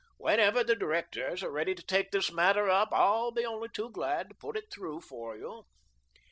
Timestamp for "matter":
2.33-2.67